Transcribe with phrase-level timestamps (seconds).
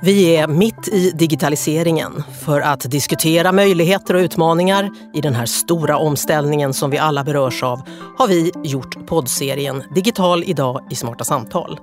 [0.00, 5.98] Vi är mitt i digitaliseringen för att diskutera möjligheter och utmaningar i den här stora
[5.98, 7.80] omställningen som vi alla berörs av
[8.18, 11.80] har vi gjort poddserien Digital idag i Smarta samtal.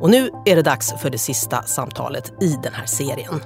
[0.00, 3.40] Och nu är det dags för det sista samtalet i den här serien.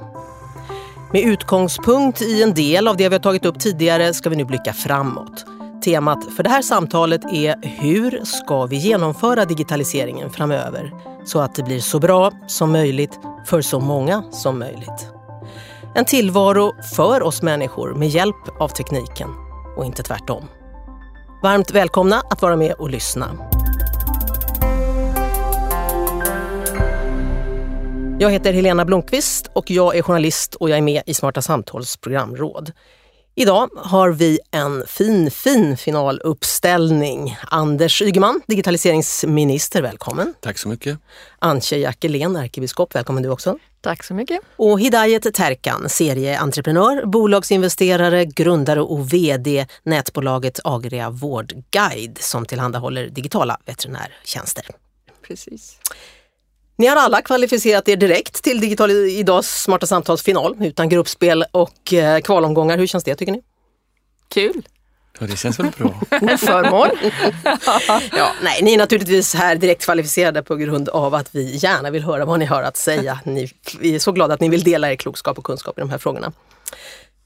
[1.12, 4.44] Med utgångspunkt i en del av det vi har tagit upp tidigare ska vi nu
[4.44, 5.44] blicka framåt.
[5.82, 10.92] Temat för det här samtalet är hur ska vi genomföra digitaliseringen framöver
[11.24, 15.08] så att det blir så bra som möjligt för så många som möjligt.
[15.94, 19.28] En tillvaro för oss människor med hjälp av tekniken
[19.76, 20.44] och inte tvärtom.
[21.42, 23.26] Varmt välkomna att vara med och lyssna.
[28.18, 31.96] Jag heter Helena Blomqvist och jag är journalist och jag är med i Smarta Samtals
[31.96, 32.72] programråd.
[33.34, 37.36] Idag har vi en fin, fin finaluppställning.
[37.46, 40.34] Anders Ygeman, digitaliseringsminister, välkommen.
[40.40, 40.98] Tack så mycket.
[41.38, 43.58] Antje Jackelén, ärkebiskop, välkommen du också.
[43.80, 44.40] Tack så mycket.
[44.56, 54.66] Och Hidayet Terkan, serieentreprenör, bolagsinvesterare, grundare och VD nätbolaget Agria Vårdguide som tillhandahåller digitala veterinärtjänster.
[55.26, 55.78] Precis.
[56.76, 61.92] Ni har alla kvalificerat er direkt till Digital Idags Smarta Samtals final utan gruppspel och
[61.92, 62.78] eh, kvalomgångar.
[62.78, 63.42] Hur känns det tycker ni?
[64.28, 64.62] Kul!
[65.18, 66.00] Ja, det känns väl bra.
[66.38, 66.88] Förmån.
[68.16, 72.02] ja, nej, ni är naturligtvis här direkt kvalificerade på grund av att vi gärna vill
[72.02, 73.20] höra vad ni har att säga.
[73.24, 75.90] Ni, vi är så glada att ni vill dela er klokskap och kunskap i de
[75.90, 76.32] här frågorna.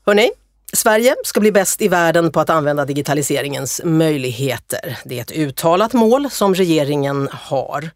[0.07, 0.31] Hörrni,
[0.73, 4.99] Sverige ska bli bäst i världen på att använda digitaliseringens möjligheter.
[5.05, 7.91] Det är ett uttalat mål som regeringen har.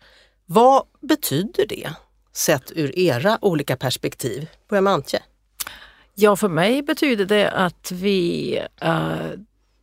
[0.53, 1.93] Vad betyder det
[2.33, 4.49] sett ur era olika perspektiv?
[4.69, 5.23] Börja med Antje.
[6.15, 9.31] Ja, för mig betyder det att vi äh,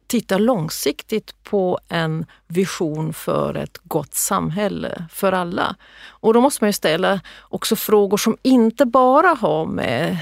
[0.08, 5.76] tittar långsiktigt på en vision för ett gott samhälle för alla.
[6.08, 10.18] Och då måste man ju ställa också frågor som inte bara har med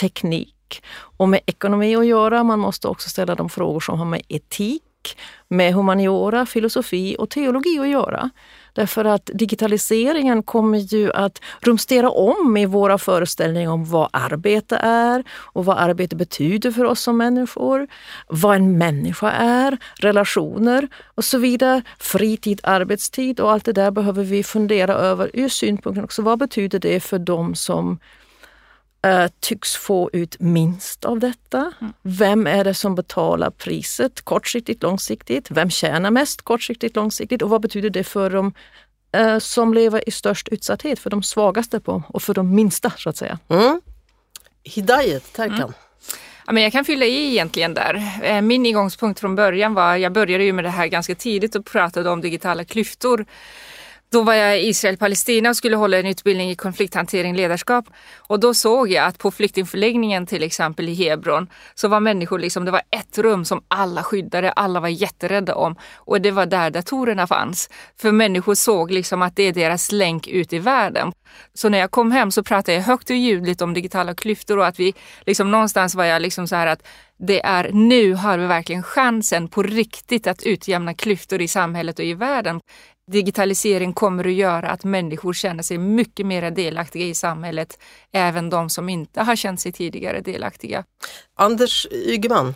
[0.00, 2.44] teknik och med ekonomi att göra.
[2.44, 7.78] Man måste också ställa de frågor som har med etik, med humaniora, filosofi och teologi
[7.78, 8.30] att göra.
[8.74, 15.24] Därför att digitaliseringen kommer ju att rumstera om i våra föreställningar om vad arbete är
[15.30, 17.86] och vad arbete betyder för oss som människor.
[18.28, 21.82] Vad en människa är, relationer och så vidare.
[21.98, 26.22] Fritid, arbetstid och allt det där behöver vi fundera över ur synpunkten också.
[26.22, 27.98] Vad betyder det för dem som
[29.04, 31.72] uh, tycks få ut minst av detta.
[31.80, 31.92] Mm.
[32.02, 35.50] Vem är det som betalar priset kortsiktigt, långsiktigt?
[35.50, 37.42] Vem tjänar mest kortsiktigt, långsiktigt?
[37.42, 38.52] Och vad betyder det för dem
[39.16, 43.10] uh, som lever i störst utsatthet, för de svagaste på, och för de minsta så
[43.10, 43.38] att säga?
[43.48, 43.80] Mm.
[44.62, 45.60] Hidayet, Tarkan.
[45.60, 45.72] Mm.
[46.46, 48.20] Ja, men jag kan fylla i egentligen där.
[48.22, 51.66] Eh, min ingångspunkt från början var, jag började ju med det här ganska tidigt och
[51.66, 53.26] pratade om digitala klyftor.
[54.14, 57.84] Då var jag i Israel-Palestina och skulle hålla en utbildning i konflikthantering ledarskap.
[58.16, 62.64] Och då såg jag att på flyktingförläggningen till exempel i Hebron så var människor liksom,
[62.64, 65.76] det var ett rum som alla skyddade, alla var jätterädda om.
[65.94, 67.70] Och det var där datorerna fanns.
[68.00, 71.12] För människor såg liksom att det är deras länk ut i världen.
[71.54, 74.66] Så när jag kom hem så pratade jag högt och ljudligt om digitala klyftor och
[74.66, 74.94] att vi
[75.26, 76.82] liksom någonstans var jag liksom så här att
[77.18, 82.04] det är nu har vi verkligen chansen på riktigt att utjämna klyftor i samhället och
[82.04, 82.60] i världen.
[83.06, 87.78] Digitalisering kommer att göra att människor känner sig mycket mer delaktiga i samhället,
[88.12, 90.84] även de som inte har känt sig tidigare delaktiga.
[91.34, 92.54] Anders Ygeman?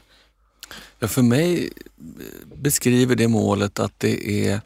[0.99, 1.73] Ja, för mig
[2.55, 4.61] beskriver det målet att det är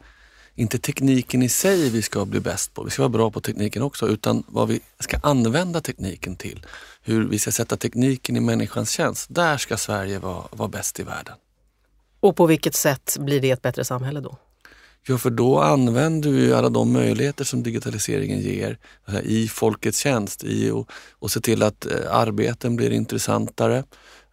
[0.55, 3.81] inte tekniken i sig vi ska bli bäst på, vi ska vara bra på tekniken
[3.81, 6.65] också, utan vad vi ska använda tekniken till.
[7.01, 9.27] Hur vi ska sätta tekniken i människans tjänst.
[9.29, 11.35] Där ska Sverige vara, vara bäst i världen.
[12.19, 14.37] Och på vilket sätt blir det ett bättre samhälle då?
[15.07, 18.77] Ja, för då använder vi alla de möjligheter som digitaliseringen ger
[19.23, 23.83] i folkets tjänst i och, och se till att eh, arbeten blir intressantare,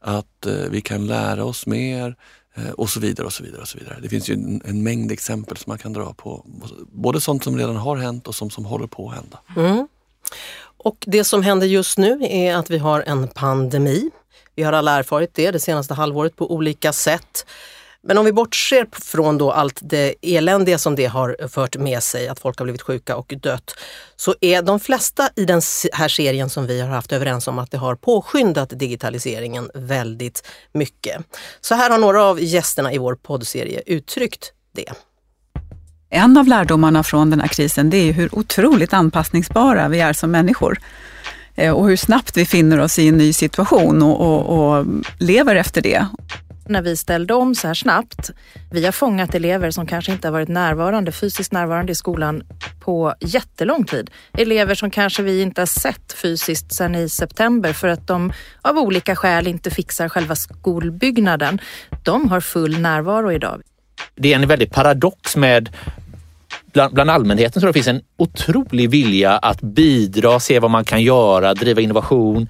[0.00, 2.16] att eh, vi kan lära oss mer
[2.54, 3.26] eh, och så vidare.
[3.26, 3.98] och så vidare och så vidare.
[4.02, 6.46] Det finns ju en, en, mängd exempel som man kan dra på.
[6.92, 9.40] Både sånt som redan har hänt och sånt som håller på att hända.
[9.56, 9.88] Mm.
[10.82, 14.10] Och det som händer just nu är att vi har en pandemi.
[14.54, 17.46] Vi har alla erfarit det det senaste halvåret på olika sätt.
[18.02, 22.28] Men om vi bortser från då allt det eländiga som det har fört med sig,
[22.28, 23.74] att folk har blivit sjuka och dött,
[24.16, 25.62] så är de flesta i den
[25.92, 31.22] här serien som vi har haft överens om att det har påskyndat digitaliseringen väldigt mycket.
[31.60, 34.92] Så här har några av gästerna i vår poddserie uttryckt det.
[36.10, 40.30] En av lärdomarna från den här krisen det är hur otroligt anpassningsbara vi är som
[40.30, 40.78] människor
[41.54, 44.86] eh, och hur snabbt vi finner oss i en ny situation och, och, och
[45.18, 46.06] lever efter det
[46.70, 48.30] när vi ställde om så här snabbt.
[48.70, 52.42] Vi har fångat elever som kanske inte har varit närvarande, fysiskt närvarande i skolan
[52.80, 54.10] på jättelång tid.
[54.32, 58.32] Elever som kanske vi inte har sett fysiskt sedan i september för att de
[58.62, 61.60] av olika skäl inte fixar själva skolbyggnaden.
[62.02, 63.62] De har full närvaro idag.
[64.14, 65.70] Det är en väldig paradox med
[66.72, 70.84] Bland, bland, allmänheten tror jag det finns en otrolig vilja att bidra, se vad man
[70.84, 72.48] kan göra, driva innovation.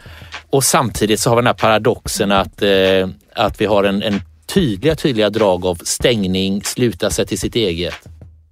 [0.50, 4.22] Och samtidigt så har vi den här paradoxen att, eh, att vi har en, en
[4.46, 7.94] tydliga, tydliga drag av stängning, sluta sig till sitt eget.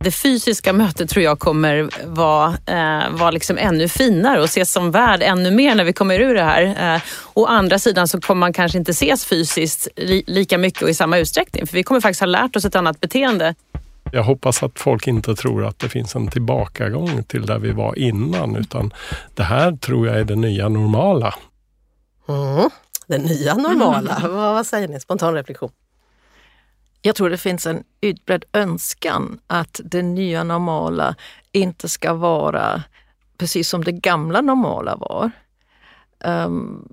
[0.01, 4.91] Det fysiska mötet tror jag kommer vara, eh, vara liksom ännu finare och ses som
[4.91, 6.95] värd ännu mer när vi kommer ur det här.
[6.95, 7.03] Eh,
[7.35, 10.95] å andra sidan så kommer man kanske inte ses fysiskt li lika mycket och i
[10.95, 13.55] samma utsträckning för vi kommer faktiskt ha lärt oss ett annat beteende.
[14.13, 17.99] Jag hoppas att folk inte tror att det finns en tillbakagång till där vi var
[17.99, 18.93] innan utan
[19.35, 21.35] det här tror jag är det nya normala.
[22.29, 22.71] Mm,
[23.09, 24.17] det nya normala.
[24.25, 24.37] Mm.
[24.37, 25.01] Vad säger ni?
[25.01, 25.71] Spontan reflektion.
[27.03, 31.15] Jag tror det finns en utbredd önskan att det nya normala
[31.53, 32.83] inte ska vara
[33.39, 35.31] precis som det gamla normala var.
[36.25, 36.89] Um,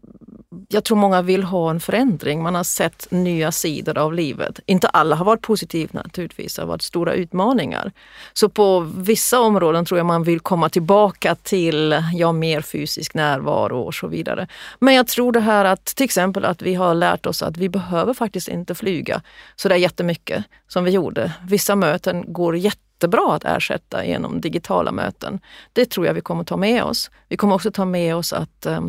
[0.67, 2.43] jag tror många vill ha en förändring.
[2.43, 4.59] Man har sett nya sidor av livet.
[4.65, 7.91] Inte alla har varit positiva naturligtvis, det har varit stora utmaningar.
[8.33, 13.81] Så på vissa områden tror jag man vill komma tillbaka till ja, mer fysisk närvaro
[13.81, 14.47] och så vidare.
[14.79, 17.69] Men jag tror det här att till exempel att vi har lärt oss att vi
[17.69, 19.21] behöver faktiskt inte flyga
[19.55, 21.31] så där jättemycket som vi gjorde.
[21.47, 25.39] Vissa möten går jättebra att ersätta genom digitala möten.
[25.73, 27.11] Det tror jag vi kommer ta med oss.
[27.29, 28.81] Vi kommer också ta med oss att eh,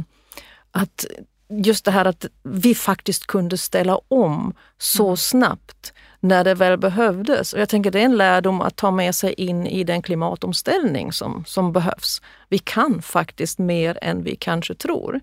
[0.72, 1.06] att
[1.48, 5.16] just det här att vi faktiskt kunde ställa om så mm.
[5.16, 7.52] snabbt när det väl behövdes.
[7.52, 11.12] Och jag tänker det är en lärdom att ta med sig in i den klimatomställning
[11.12, 12.22] som, som behövs.
[12.48, 15.20] Vi kan faktiskt mer än vi kanske tror.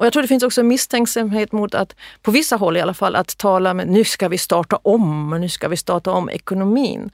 [0.00, 3.16] Och jag tror det finns också misstänksamhet mot att, på vissa håll i alla fall,
[3.16, 7.10] att tala med nu ska vi starta om, nu ska vi starta om ekonomin.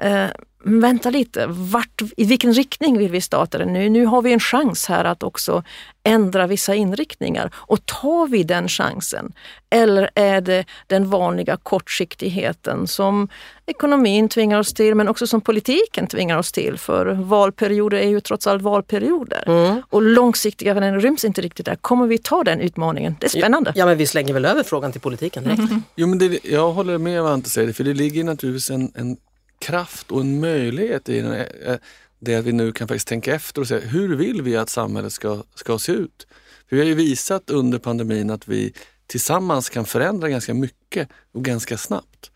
[0.00, 0.26] Eh,
[0.66, 3.88] vänta lite, vart, i vilken riktning vill vi starta den nu?
[3.88, 5.62] Nu har vi en chans här att också
[6.02, 7.50] ändra vissa inriktningar.
[7.54, 9.32] Och tar vi den chansen?
[9.70, 13.28] Eller är det den vanliga kortsiktigheten som
[13.66, 16.78] ekonomin tvingar oss till men också som politiken tvingar oss till?
[16.78, 19.44] För valperioder är ju trots allt valperioder.
[19.46, 19.82] Mm.
[19.90, 21.76] Och långsiktiga förändringar ryms inte riktigt där.
[21.76, 23.16] Kommer vi ta den utmaningen?
[23.20, 23.72] Det är spännande.
[23.74, 25.58] Ja, men vi slänger väl över frågan till politiken direkt.
[25.58, 25.82] Mm.
[25.96, 29.16] Jo, men det, jag håller med vad Ante säger, för det ligger naturligtvis en, en
[29.58, 31.76] kraft och en möjlighet i den, eh, eh,
[32.18, 35.12] det att vi nu kan faktiskt tänka efter och säga hur vill vi att samhället
[35.12, 36.26] ska, ska se ut?
[36.68, 38.72] För vi har ju visat under pandemin att vi
[39.06, 42.30] tillsammans kan förändra ganska mycket och ganska snabbt.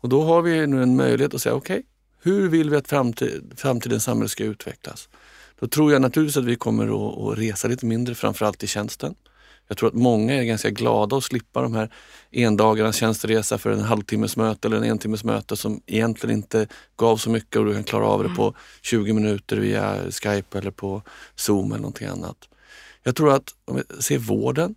[0.00, 1.86] Och då har vi nu en möjlighet att säga okej, okay,
[2.22, 5.08] hur vill vi att framtid, framtidens samhälle ska utvecklas?
[5.60, 9.14] Då tror jag naturligtvis att vi kommer att, att resa lite mindre, framförallt i tjänsten.
[9.68, 11.90] Jag tror att många är ganska glada att slippa de här
[12.30, 17.30] endagarnas tjänsteresa för en halvtimmes möte eller en entimmes möte som egentligen inte gav så
[17.30, 19.22] mycket och du kan klara av det på 20 mm.
[19.22, 21.02] minuter via Skype eller på
[21.34, 22.36] Zoom eller någonting annat.
[23.02, 24.74] Jag tror att om vi ser vården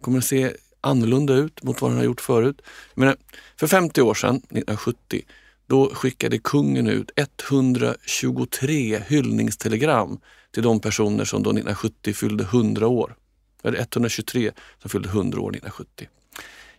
[0.00, 2.62] kommer att se annorlunda ut mot vad den har gjort förut.
[2.94, 3.16] menar,
[3.56, 5.22] för 50 år sedan, 1970,
[5.66, 7.10] då skickade kungen ut
[7.50, 10.20] 123 hyllningstelegram
[10.50, 13.14] till de personer som då 1970 fyllde 100 år.
[13.62, 16.08] Det är 123 som fyllde 100 år 1970.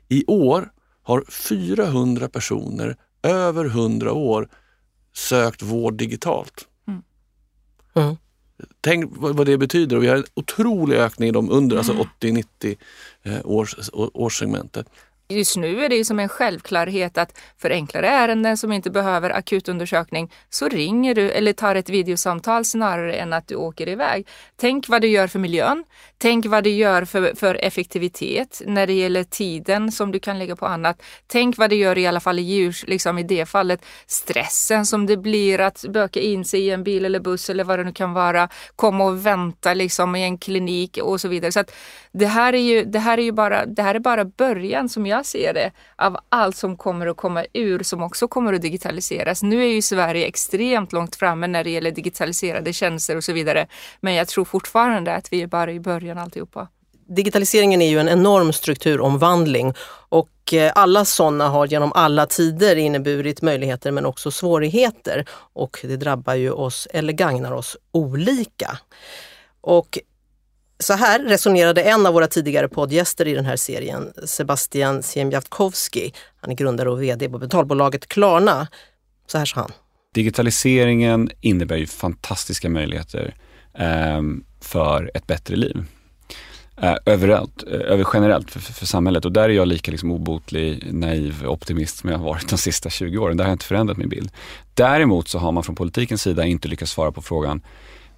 [0.08, 0.72] I år
[1.04, 4.50] har 400 personer över 100 år
[5.14, 6.68] sökt vård digitalt.
[6.88, 7.02] Mm.
[7.94, 8.16] Mm.
[8.81, 9.96] Tänk vad det betyder.
[9.96, 11.89] Och vi har en otrolig ökning i de under mm.
[11.89, 12.77] alltså 80-90
[13.24, 14.88] eh, års, årssegmentet.
[15.31, 19.29] Just nu är det ju som en självklarhet att för enklare ärenden som inte behöver
[19.29, 24.27] akutundersökning så ringer du eller tar ett videosamtal snarare än att du åker iväg.
[24.55, 25.83] Tänk vad det gör för miljön.
[26.17, 30.55] Tänk vad det gör för, för effektivitet när det gäller tiden som du kan lägga
[30.55, 31.01] på annat.
[31.27, 35.05] Tänk vad det gör i alla fall i djurs, liksom i det fallet, stressen som
[35.05, 37.93] det blir att böka in sig i en bil eller buss eller vad det nu
[37.93, 41.51] kan vara, komma och vänta liksom i en klinik och så vidare.
[41.51, 41.71] Så att
[42.12, 45.05] det här är ju, det här är ju bara, det här är bara början som
[45.05, 49.44] jag ser det av allt som kommer att komma ur som också kommer att digitaliseras.
[49.44, 53.68] Nu är ju Sverige extremt långt framme när det gäller digitaliserade tjänster och så vidare.
[54.00, 56.68] Men jag tror fortfarande att vi är bara i början alltihopa.
[57.08, 59.74] Digitaliseringen är ju en enorm strukturomvandling
[60.10, 65.98] och eh, alla sådana har genom alla tider inneburit möjligheter men också svårigheter och det
[65.98, 68.80] drabbar ju oss eller gagnar oss olika.
[69.62, 70.00] Och
[70.79, 76.13] så här resonerade en av våra tidigare poddgäster i den här serien, Sebastian Siemiatkowski.
[76.41, 78.67] Han är grundare och VD på betalbolaget Klarna.
[79.27, 79.71] Så här sa han.
[80.13, 83.36] Digitaliseringen innebär ju fantastiska möjligheter
[83.74, 84.21] eh,
[84.62, 85.83] för ett bättre liv.
[86.81, 89.25] eh, överallt, eh, över generellt för, för, för, samhället.
[89.25, 92.89] Och där är jag lika liksom obotlig, naiv optimist som jag har varit de sista
[92.89, 93.38] 20 åren.
[93.38, 94.31] Där har jag inte förändrat min bild.
[94.74, 97.62] Däremot så har man från politikens sida inte lyckats svara på frågan,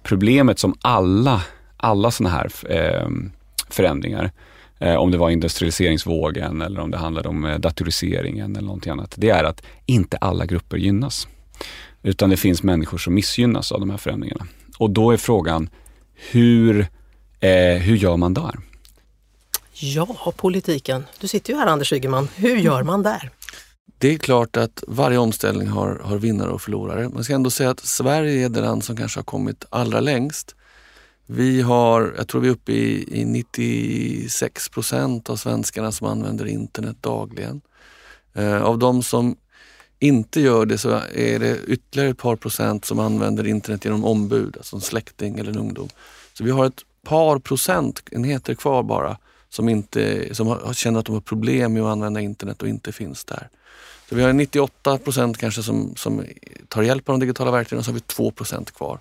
[0.02, 1.42] problemet som alla,
[1.82, 3.08] alla sådana här eh,
[3.68, 4.30] förändringar,
[4.78, 9.14] eh, om det var industrialiseringsvågen eller om det handlade om eh, datoriseringen eller någonting annat,
[9.16, 11.28] det är att inte alla grupper gynnas.
[12.02, 14.46] Utan det finns människor som missgynnas av de här förändringarna.
[14.78, 15.68] Och då är frågan,
[16.30, 16.80] hur,
[17.40, 18.54] eh, hur gör man där?
[19.72, 21.04] Ja, politiken.
[21.20, 22.28] Du sitter ju här Anders Ygeman.
[22.34, 23.30] Hur gör man där?
[23.98, 27.08] Det är klart att varje omställning har, har vinnare och förlorare.
[27.08, 30.54] Man ska ändå säga att Sverige är det land som kanske har kommit allra längst.
[31.34, 36.46] Vi har, jag tror vi är uppe i, i 96 procent av svenskarna som använder
[36.46, 37.60] internet dagligen.
[38.34, 39.36] Eh, av de som
[39.98, 44.56] inte gör det så är det ytterligare ett par procent som använder internet genom ombud,
[44.56, 45.88] alltså en släkting eller en ungdom.
[46.32, 51.14] Så vi har ett par procentenheter kvar bara som, inte, som har, känner att de
[51.14, 53.48] har problem med att använda internet och inte finns där.
[54.08, 56.24] Så vi har 98 procent kanske som, som
[56.68, 58.98] tar hjälp av de digitala verktygen och så har vi 2 procent kvar.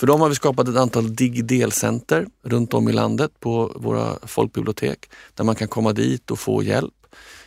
[0.00, 5.10] För dem har vi skapat ett antal Digidelcenter runt om i landet på våra folkbibliotek
[5.34, 6.94] där man kan komma dit och få hjälp.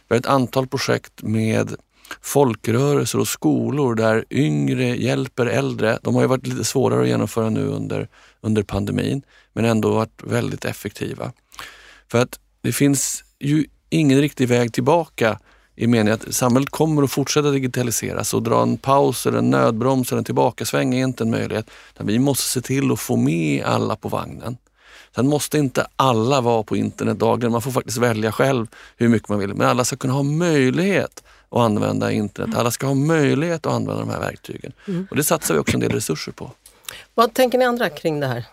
[0.08, 1.76] Vi har ett antal projekt med
[2.22, 6.00] folkrörelser och skolor där yngre hjälper äldre.
[6.02, 8.08] De har ju varit lite svårare att genomföra nu under,
[8.42, 9.22] under pandemin
[9.54, 11.32] men ändå varit väldigt effektiva.
[12.12, 15.40] För att det finns ju ingen riktig väg tillbaka
[15.76, 20.12] i meningen att samhället kommer att fortsätta digitaliseras och dra en paus eller en nödbroms
[20.12, 21.70] eller en tillbakasväng är inte en möjlighet.
[22.00, 24.58] Vi måste se till att få med alla på vagnen.
[25.16, 27.52] Sen måste inte alla vara på internet dagligen.
[27.52, 29.54] Man får faktiskt välja själv hur mycket man vill.
[29.54, 32.58] Men alla ska kunna ha möjlighet att använda internet.
[32.58, 34.74] Alla ska ha möjlighet att använda de här verktygen.
[34.88, 35.08] Mm.
[35.10, 36.52] Och det satsar vi också en del resurser på.
[37.14, 38.46] Vad tänker ni andra kring det här?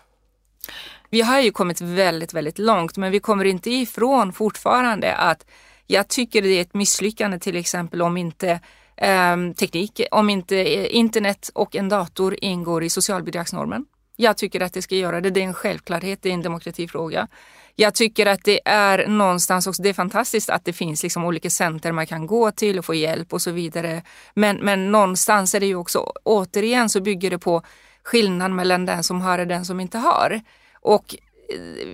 [1.09, 5.45] Vi har ju kommit väldigt, väldigt långt men vi kommer inte ifrån fortfarande att
[5.91, 8.59] jag tycker det är ett misslyckande till exempel om inte
[8.97, 13.85] eh, teknik, om inte eh, internet och en dator ingår i socialbidragsnormen.
[14.15, 15.29] Jag tycker att det ska göra det.
[15.29, 17.27] Det är en självklarhet, det är en demokratifråga.
[17.75, 21.49] Jag tycker att det är någonstans också, det är fantastiskt att det finns liksom olika
[21.49, 24.03] center man kan gå till och få hjälp och så vidare.
[24.33, 27.61] Men, men någonstans är det ju också, återigen så bygger det på
[28.03, 30.41] skillnad mellan den som har och den som inte har.
[30.81, 31.15] Och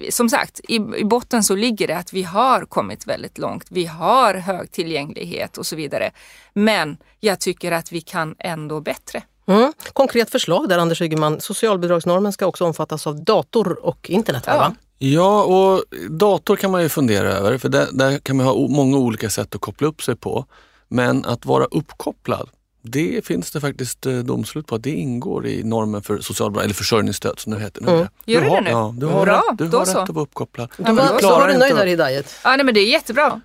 [0.10, 3.66] som sagt, i, i, botten så ligger det att vi har kommit väldigt långt.
[3.70, 6.12] Vi har hög tillgänglighet och så vidare.
[6.54, 9.24] Men jag tycker att vi kan ändå bättre.
[9.48, 9.74] Mm.
[9.94, 11.42] Konkret förslag där Anders Ygeman.
[11.42, 14.44] Socialbidragsnormen ska också omfattas av dator och internet.
[14.48, 14.74] Ja.
[15.00, 18.98] Ja, och dator kan man ju fundera över för där, där kan man ha många
[18.98, 20.46] olika sätt att koppla upp sig på.
[20.88, 22.50] Men att vara uppkopplad,
[22.92, 26.76] det finns det faktiskt eh, domslut på att det ingår i normen för socialbidrag, eller
[26.76, 27.92] försörjningsstöd som det heter nu.
[27.92, 28.08] Mm.
[28.26, 28.70] Gör det nu?
[28.70, 30.70] Ja, du har, Bra, rätt, du har rätt att vara uppkopplad.
[30.78, 32.36] Ja, men då, då var du nöjd där Hidayet?
[32.44, 33.42] Ja, nej, men det är jättebra.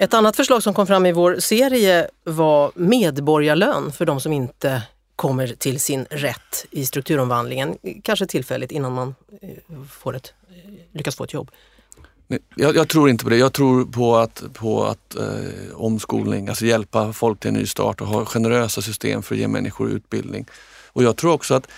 [0.00, 4.82] Ett annat förslag som kom fram i vår serie var medborgarlön för de som inte
[5.16, 11.16] kommer till sin rätt i strukturomvandlingen, kanske tillfälligt innan man eh, får ett, eh, lyckas
[11.16, 11.50] få ett jobb.
[12.54, 13.36] Jag, jag, tror inte på det.
[13.36, 18.00] Jag tror på att, på att eh, omskolning, alltså hjälpa folk till en ny start
[18.00, 20.46] och ha generösa system för att ge människor utbildning.
[20.92, 21.68] Och jag tror också att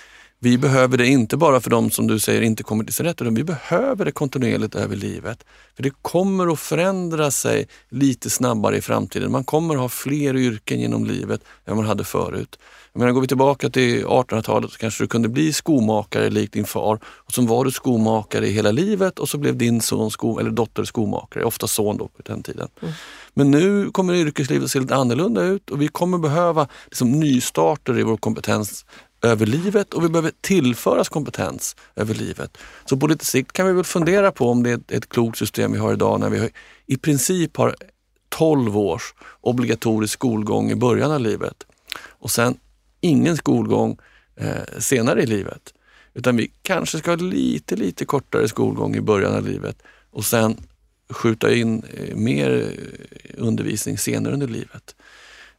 [0.41, 3.23] vi behöver det inte bara för de som du säger inte kommer till sin rätt,
[3.23, 5.45] utan vi behöver det kontinuerligt över livet.
[5.77, 9.33] För det kommer att förändra sig lite snabbare i framtiden.
[9.33, 12.59] Man kommer att ha fler yrken genom livet än man hade förut.
[12.93, 16.65] Jag menar, går vi tillbaka till 1800-talet så kanske du kunde bli skomakare likt din
[16.65, 17.01] far.
[17.05, 20.51] Och så var du skomakare i hela livet och så blev din son sko, eller
[20.51, 22.69] dotter skomakare, ofta son då på den tiden.
[22.83, 22.95] Mm.
[23.35, 28.03] Men nu kommer yrkeslivet se lite annorlunda ut och vi kommer behöva liksom, nystarter i
[28.03, 28.85] vår kompetens
[29.23, 32.59] över livet och vi behöver tillföras kompetens över livet.
[32.85, 35.73] Så på lite sikt kan vi väl fundera på om det är ett klokt system
[35.73, 36.51] vi har idag när vi
[36.87, 37.77] i princip har
[38.29, 41.67] 12 års obligatorisk skolgång i början av livet
[42.01, 42.59] och sen
[43.01, 43.99] ingen skolgång
[44.37, 45.75] eh, senare i livet.
[46.15, 50.57] Utan vi kanske ska ha lite, lite kortare skolgång i början av livet och sen
[51.11, 54.95] skjuta in eh, mer eh, undervisning senare under livet.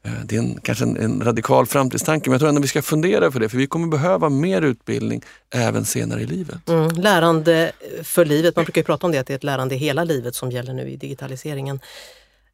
[0.03, 2.81] Eh, det är en, kanske en, en, radikal framtidstanke men jag tror ändå vi ska
[2.81, 5.21] fundera för det för vi kommer behöva mer utbildning
[5.55, 6.69] även senare i livet.
[6.69, 7.71] Mm, lärande
[8.03, 10.35] för livet, man brukar ju prata om det att det är ett lärande hela livet
[10.35, 11.79] som gäller nu i digitaliseringen.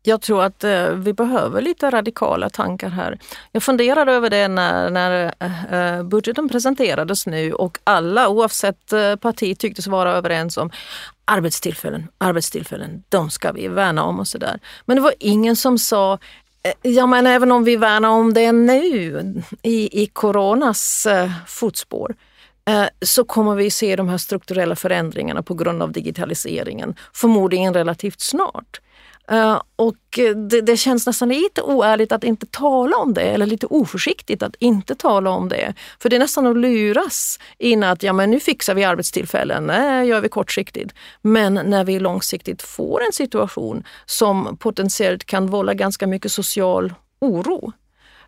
[0.08, 3.20] Jag tror att eh, vi behöver lite radikala tankar här.
[3.52, 5.34] Jag funderade över det när, när
[5.70, 10.72] eh, budgeten presenterades nu och alla oavsett eh, parti tycktes vara överens om
[11.26, 14.60] arbetstillfällen, arbetstillfällen, de ska vi värna om och sådär.
[14.86, 16.20] Men det var ingen som sa
[16.66, 22.16] Eh, ja men även om vi värnar om det nu i, i coronas eh, fotspår
[22.70, 28.22] eh, så kommer vi se de här strukturella förändringarna på grund av digitaliseringen förmodligen relativt
[28.22, 28.82] snart.
[29.32, 33.66] Uh, och det, det, känns nästan lite oärligt att inte tala om det eller lite
[33.66, 35.74] oförsiktigt att inte tala om det.
[36.00, 40.04] För det är nästan att luras in att ja, men nu fixar vi arbetstillfällen, det
[40.04, 40.94] gör vi kortsiktigt.
[41.22, 47.74] Men när vi långsiktigt får en situation som potentiellt kan vålla ganska mycket social oro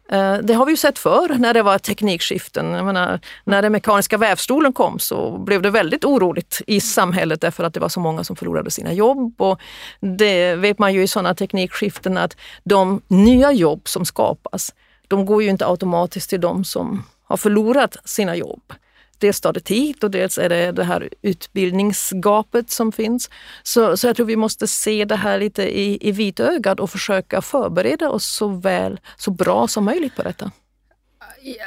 [0.10, 2.86] Eh, det har vi ju sett förr när det var teknikskiften.
[2.86, 7.74] Menar, när den mekaniska vävstolen kom så blev det väldigt oroligt i samhället därför att
[7.74, 9.42] det var så många som förlorade sina jobb.
[9.42, 9.60] Och
[10.00, 14.74] det vet man ju i sådana teknikskiften att de nya jobb som skapas,
[15.08, 18.74] de går ju inte automatiskt till de som har förlorat sina jobb.
[19.18, 23.30] Dels tar det tid och dels är det det här utbildningsgapet som finns.
[23.64, 27.42] Så, så jag tror vi måste se det här lite i, i vitögat och försöka
[27.42, 30.52] förbereda oss så väl, så bra som möjligt på detta.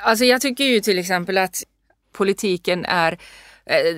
[0.02, 1.62] Alltså jag tycker ju till exempel att
[2.12, 3.18] politiken är
[3.66, 3.96] eh,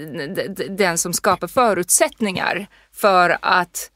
[0.71, 3.90] den som skapar förutsättningar för att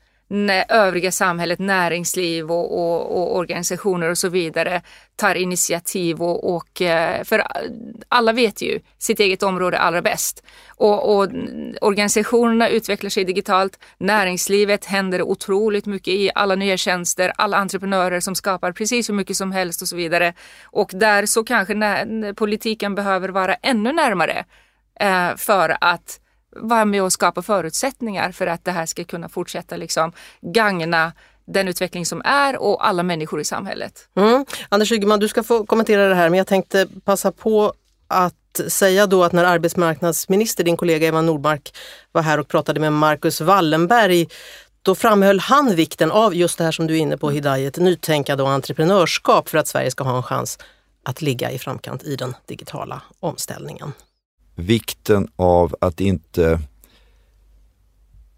[0.69, 4.83] övriga samhället, näringsliv och, och, och, organisationer och så vidare
[5.17, 7.47] tar initiativ och, och, eh, för
[8.09, 10.43] alla vet ju sitt eget område allra bäst.
[10.69, 11.29] Och, och
[11.81, 18.35] organisationerna utvecklar sig digitalt, näringslivet händer otroligt mycket i alla nya tjänster, alla entreprenörer som
[18.35, 20.35] skapar precis hur mycket som helst och så vidare.
[20.65, 22.07] Och där så kanske
[22.37, 24.45] politiken behöver vara ännu närmare
[25.01, 26.21] eh, för att
[26.59, 31.13] vara med och skapa förutsättningar för att det här ska kunna fortsätta liksom gagna
[31.47, 34.09] den utveckling som är och alla människor i samhället.
[34.17, 34.45] Mm.
[34.69, 37.73] Anders Ygeman, du ska få kommentera det här men jag tänkte passa på
[38.09, 41.75] att säga då att när arbetsmarknadsminister, din kollega Eva Nordmark,
[42.13, 44.29] var här och pratade med Marcus Wallenberg
[44.83, 48.43] då framhöll han vikten av just det här som du är inne på Hidayet, nytänkande
[48.43, 50.59] och entreprenörskap för att Sverige ska ha en chans
[51.03, 53.93] att ligga i framkant i den digitala omställningen
[54.57, 56.61] vikten av att inte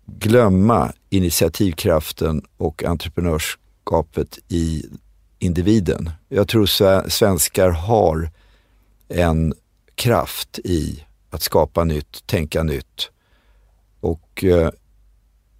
[0.06, 4.84] glömma initiativkraften och entreprenörskapet i
[5.38, 6.10] individen.
[6.28, 6.66] Jag tror
[7.08, 8.30] svenskar har
[9.08, 9.54] en
[9.94, 13.10] kraft i att skapa nytt, tänka nytt.
[14.00, 14.70] Och eh,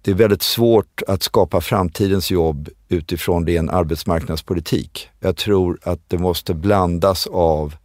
[0.01, 5.09] det är väldigt svårt att skapa framtidens jobb utifrån ren arbetsmarknadspolitik.
[5.19, 7.75] Jag tror att det måste blandas av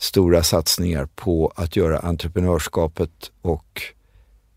[0.00, 3.82] stora satsningar på att göra entreprenörskapet och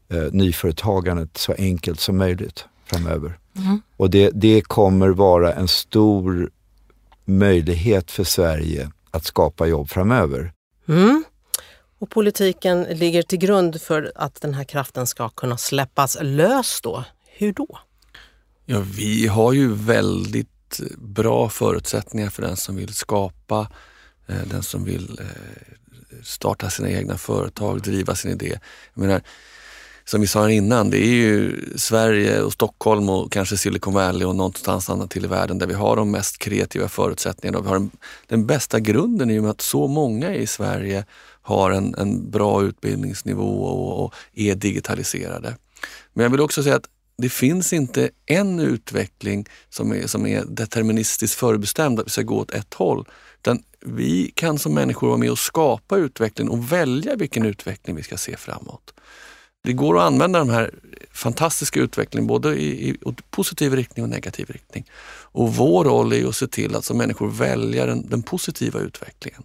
[0.10, 3.40] eh, nyföretagandet så enkelt som möjligt framöver.
[3.56, 3.82] Mm.
[3.98, 6.50] Och det, det kommer vara en stor
[7.26, 10.54] möjlighet för Sverige att skapa jobb framöver.
[10.88, 11.24] Mm.
[12.00, 17.04] Och politiken ligger till grund för att den här kraften ska kunna släppas lös då.
[17.26, 17.80] Hur då?
[18.66, 23.68] Ja, vi har ju väldigt bra förutsättningar för den som vill skapa Eh,
[24.28, 28.60] Eh, den som vill eh, starta sina egna företag, driva sin idé.
[28.94, 29.22] Jag menar,
[30.06, 34.36] som vi sa innan, det är ju Sverige och Stockholm och kanske Silicon Valley och
[34.36, 37.58] någonstans annat till i världen där vi har de mest kreativa förutsättningarna.
[37.58, 37.92] Och vi har den,
[38.28, 41.06] den bästa grunden i och med att så många i Sverige
[41.42, 45.58] har en, en bra utbildningsnivå och, och är digitaliserade.
[46.14, 50.46] Men jag vill också säga att det finns inte en utveckling som är, som är
[50.46, 53.06] deterministiskt förbestämd, att vi ska gå åt ett håll.
[53.86, 58.18] Vi kan som människor vara med och skapa utveckling och välja vilken utveckling vi ska
[58.18, 58.94] se framåt.
[59.64, 60.72] Det går att använda den här
[61.12, 62.98] fantastiska utvecklingen både i, i
[63.30, 64.90] positiv riktning och negativ riktning.
[65.32, 69.44] Och vår roll är att se till att som människor välja den, den positiva utvecklingen.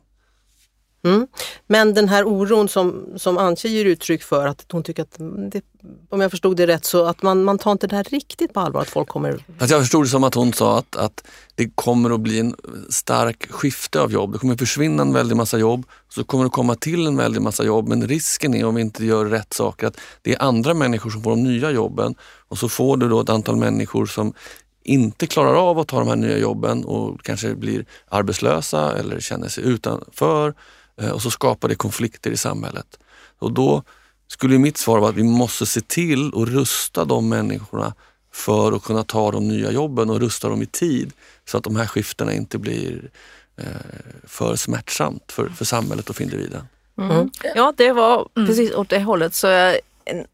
[1.04, 1.26] Mm.
[1.66, 5.50] Men den här oron som, som Antje ger uttryck för, att hon tycker att, mm,
[5.50, 5.64] det,
[6.08, 8.60] om jag förstod det rätt, så att man, man tar inte det här riktigt på
[8.60, 9.44] allvar att folk kommer...
[9.58, 12.54] Alltså jag förstod det som att hon sa att, att det kommer att bli en
[12.90, 14.32] stark skifte av jobb.
[14.32, 17.42] Det kommer att försvinna en väldig massa jobb, så kommer det komma till en väldig
[17.42, 17.88] massa jobb.
[17.88, 21.22] Men risken är om vi inte gör rätt saker att det är andra människor som
[21.22, 22.14] får de nya jobben
[22.48, 24.32] och så får du då ett antal människor som
[24.84, 29.48] inte klarar av att ta de här nya jobben och kanske blir arbetslösa eller känner
[29.48, 30.54] sig utanför
[31.12, 32.98] och så skapar det konflikter i samhället.
[33.38, 33.82] Och då
[34.28, 37.94] skulle mitt svar vara att vi måste se till att rusta de människorna
[38.32, 41.12] för att kunna ta de nya jobben och rusta dem i tid
[41.44, 43.10] så att de här skiftena inte blir
[43.56, 43.64] eh,
[44.24, 46.62] för smärtsamt för, för samhället och för individen.
[46.98, 47.30] Mm.
[47.54, 49.34] Ja, det var precis åt det hållet.
[49.34, 49.78] Så jag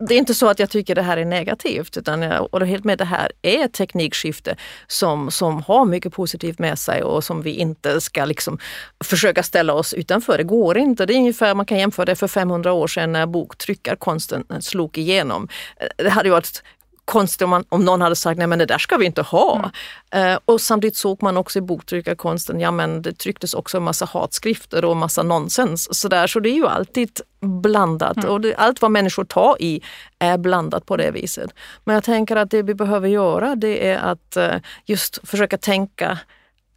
[0.08, 2.84] det är inte så att jag tycker det här är negativt utan jag håller helt
[2.84, 2.98] med.
[2.98, 4.56] Det här är ett teknikskifte
[4.87, 8.58] som, som har mycket positivt med sig och som vi inte ska liksom
[9.04, 10.38] försöka ställa oss utanför.
[10.38, 11.06] Det går inte.
[11.06, 15.48] Det är ungefär, man kan jämföra det för 500 år sedan när boktryckarkonsten slog igenom.
[15.76, 16.62] Eh, det hade varit
[17.04, 19.70] konstigt om, man, om någon hade sagt nej men det där ska vi inte ha.
[20.12, 20.32] Mm.
[20.32, 24.04] Uh, och samtidigt såg man också i boktryckarkonsten, ja men det trycktes också en massa
[24.04, 26.00] hatskrifter och massa nonsens.
[26.00, 28.30] Så, där, så det är ju alltid blandat mm.
[28.30, 29.82] och det, allt vad människor tar i
[30.18, 31.50] är blandat på det viset.
[31.84, 36.18] Men jag tänker att det vi behöver göra det är att uh, just försöka tänka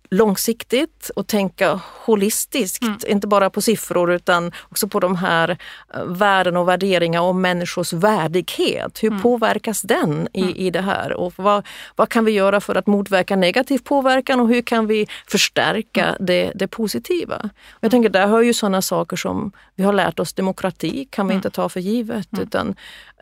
[0.09, 2.97] långsiktigt och tänka holistiskt, mm.
[3.07, 5.57] inte bara på siffror utan också på de här
[5.93, 9.03] eh, värden och värderingar om människors värdighet.
[9.03, 9.21] Hur mm.
[9.21, 10.55] påverkas den i, mm.
[10.55, 11.13] i det här?
[11.13, 15.07] Och vad, vad kan vi göra för att motverka negativ påverkan och hur kan vi
[15.27, 16.25] förstärka mm.
[16.25, 17.49] det, det positiva?
[17.79, 21.33] Jag tänker där har ju sådana saker som vi har lärt oss demokrati kan vi
[21.33, 21.37] mm.
[21.37, 22.33] inte ta för givet.
[22.33, 22.43] Mm.
[22.43, 22.75] Utan,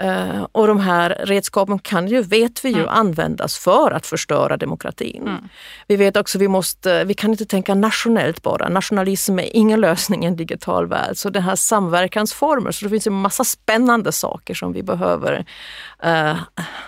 [0.04, 5.50] uh, och de här redskapen kan ju, vet vi ju, användas för att förstöra demokratin.
[5.88, 8.70] Vi vet också vi måste måste, eh, vi kan inte tänka nationellt bara.
[8.70, 11.18] Nationalism är ingen lösning i en digital värld.
[11.18, 15.46] Så det här samverkansformer, så det finns en massa spännande saker som vi behöver
[16.06, 16.36] uh,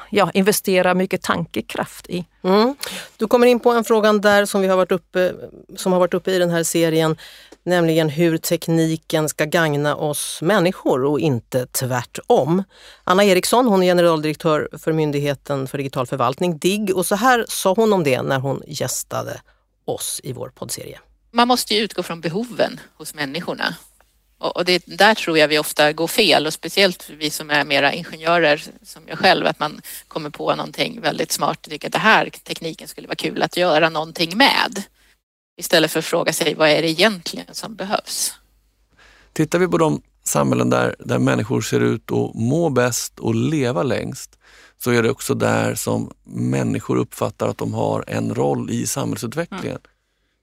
[0.10, 2.26] ja, investera mycket tankekraft i.
[2.44, 2.76] Mm.
[3.18, 5.34] Du kommer in på en fråga där som, vi har varit uppe,
[5.78, 7.18] som har varit uppe i den här serien,
[7.66, 12.64] nämligen hur tekniken ska gagna oss människor och inte tvärtom.
[13.04, 17.74] Anna Eriksson, hon är generaldirektör för Myndigheten för digital förvaltning, DIGG, och så här sa
[17.74, 19.42] hon om det när hon gästade
[19.90, 21.00] oss i vår poddserie.
[21.32, 23.76] Man måste ju utgå från behoven hos människorna.
[24.40, 27.94] Och det, där tror jag vi ofta går fel och speciellt vi som är mera
[27.94, 32.00] ingenjörer som jag själv, att man kommer på någonting väldigt smart och tycker att det
[32.00, 34.84] här tekniken skulle vara kul att göra någonting med.
[35.58, 38.34] Istället för att fråga sig vad är det egentligen som behövs?
[39.34, 43.84] Tittar vi på de samhällen där, där människor ser ut att må bäst och leva
[43.84, 44.37] längst
[44.78, 49.68] så är det också där som människor uppfattar att de har en roll i samhällsutvecklingen.
[49.68, 49.82] Mm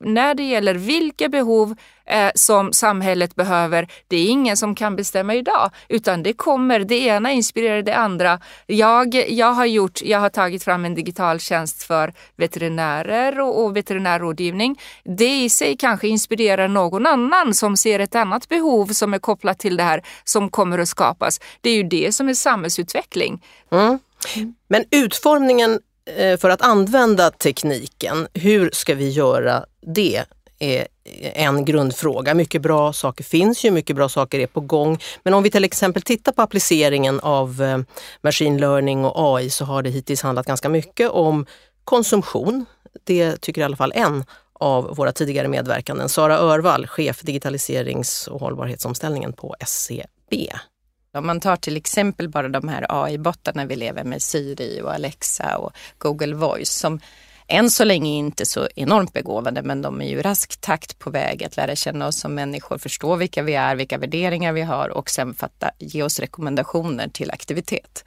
[0.05, 1.75] när det gäller vilka behov
[2.07, 6.99] eh, som samhället behöver, det är ingen som kan bestämma idag, utan det kommer, det
[7.01, 8.41] ena inspirerar det andra.
[8.67, 13.77] Jag, jag, har, gjort, jag har tagit fram en digital tjänst för veterinärer och, och
[13.77, 14.81] veterinärrådgivning.
[15.05, 19.59] Det i sig kanske inspirerar någon annan som ser ett annat behov som är kopplat
[19.59, 21.41] till det här som kommer att skapas.
[21.61, 23.43] Det är ju det som är samhällsutveckling.
[23.73, 23.99] Mm.
[24.69, 25.81] Men utformningen
[26.17, 30.25] eh, för att använda tekniken, hur ska vi göra det?
[30.59, 32.35] är eh, en grundfråga.
[32.35, 34.99] Mycket bra saker finns ju, mycket bra saker är på gång.
[35.23, 37.79] Men om vi till exempel tittar på appliceringen av eh,
[38.23, 41.47] machine learning och AI så har det hittills handlat ganska mycket om
[41.85, 42.67] konsumtion.
[43.05, 48.41] Det tycker i alla fall en av våra tidigare medverkanden, Sara Örvall, chef digitaliserings och
[48.41, 50.53] hållbarhetsomställningen på SCB.
[51.15, 55.57] Om man tar till exempel bara de här AI-bottarna vi lever med, Siri och Alexa
[55.57, 57.01] och Google Voice som
[57.47, 61.45] än så länge inte så enormt begåvade men de är ju rask takt på väg
[61.45, 65.11] att lära känna oss som människor, förstå vilka vi är, vilka värderingar vi har och
[65.11, 68.05] sen fatta, ge oss rekommendationer till aktivitet.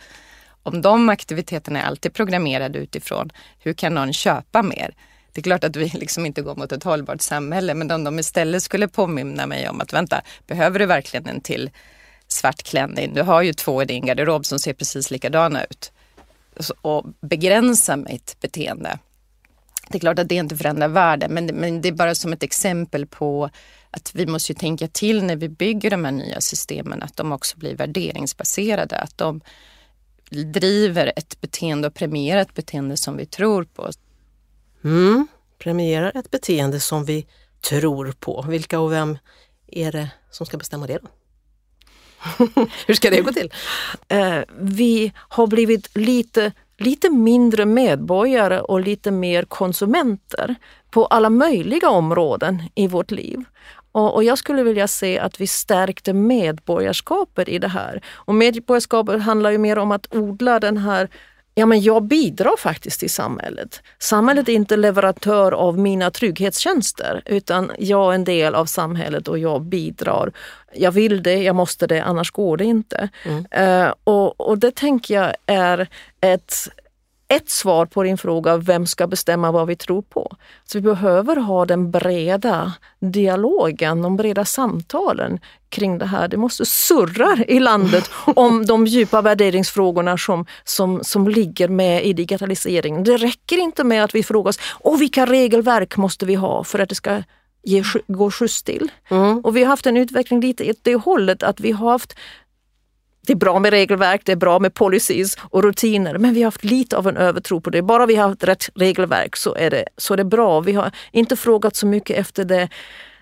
[0.64, 4.96] Om de aktiviteterna är alltid programmerade utifrån hur kan någon köpa mer?
[5.34, 8.20] Det är klart att vi liksom inte går mot ett hållbart samhälle men om de
[8.20, 11.70] istället skulle påminna mig om att vänta, behöver du verkligen en till
[12.38, 13.14] svart klänning?
[13.14, 15.92] Du har ju två i din garderob som ser precis likadana ut.
[16.82, 19.00] Och begränsa mitt beteende
[19.90, 22.44] det är klart att det inte förändrar världen, men, men det är bara som ett
[22.44, 23.50] exempel på
[23.92, 27.32] att vi måste ju tänka till när vi bygger de här nya systemen, att de
[27.32, 29.42] också blir värderingsbaserade, att de
[30.30, 33.90] driver ett beteende och premierar ett beteende som vi tror på.
[34.84, 37.28] Mm, premierar ett beteende som vi
[37.70, 38.46] tror på.
[38.48, 39.18] Vilka och vem
[39.68, 41.08] är det som ska bestämma det då?
[42.88, 43.54] Hur ska det gå till?
[44.08, 50.56] Eh, vi har blivit lite lite mindre medborgare och lite mer konsumenter
[50.90, 53.44] på alla möjliga områden i vårt liv.
[53.92, 58.02] Och, och, jag skulle vilja se att vi stärkte medborgarskapet i det här.
[58.14, 61.10] Och medborgarskapet handlar ju mer om att odla den här
[61.60, 63.82] Ja, men jag bidrar faktiskt till samhället.
[64.00, 69.40] Samhället är inte leverantör av mina trygghetstjänster utan jag är en del av samhället och
[69.40, 70.32] jag bidrar.
[70.74, 73.10] Jag vill det, jag måste det, annars går det inte.
[73.26, 73.86] Mm.
[73.86, 75.88] Uh, och, och det tänker jag är
[76.22, 76.54] ett
[77.28, 80.36] ett svar på din fråga, vem ska bestämma vad vi tror på?
[80.66, 86.28] Så vi behöver ha den breda dialogen, de breda samtalen kring det här.
[86.28, 92.14] Det måste surra i landet om de djupa värderingsfrågorna som, som, som ligger med i
[92.14, 93.04] digitaliseringen.
[93.04, 96.80] Det räcker inte med att vi frågar oss, och vilka regelverk måste vi ha för
[96.80, 97.24] att det ska
[97.64, 98.92] ge, gå skjuts till?
[99.10, 99.40] Mm.
[99.40, 102.16] Och vi har haft en utveckling lite åt det hållet att vi har haft
[103.28, 106.48] det är bra med regelverk, det är bra med policies och rutiner, men vi har
[106.48, 107.82] haft lite av en övertro på det.
[107.82, 110.60] Bara vi har haft rätt regelverk så är det, så är det bra.
[110.60, 112.70] Vi har inte frågat så mycket efter det,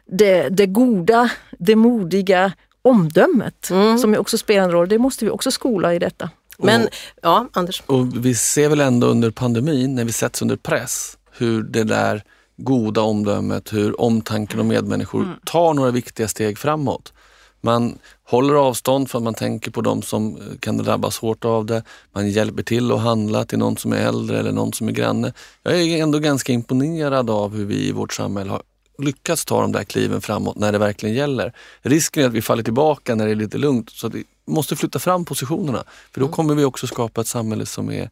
[0.05, 3.97] det, det goda, det modiga omdömet mm.
[3.97, 4.89] som också spelar en roll.
[4.89, 6.29] Det måste vi också skola i detta.
[6.57, 6.89] Men, Och-
[7.21, 7.83] ja, Anders.
[7.85, 12.23] Och vi ser väl ändå under pandemin, när vi sätts under press, hur det där
[12.57, 17.13] goda omdömet, hur omtanken om medmänniskor tar några viktiga steg framåt.
[17.65, 21.65] Man håller avstånd för att man tänker på de som eh, kan drabbas hårt av
[21.65, 21.83] det.
[22.13, 25.33] Man hjälper till att handla till någon som är äldre eller någon som är granne.
[25.63, 28.61] Jag är ändå ganska imponerad av hur vi i vårt samhälle har
[28.97, 31.53] lyckats ta de där kliven framåt när det verkligen gäller.
[31.81, 34.99] Risken är att vi faller tillbaka när det är lite lugnt så vi måste flytta
[34.99, 35.83] fram positionerna.
[36.11, 38.09] För då kommer vi också skapa ett samhälle som är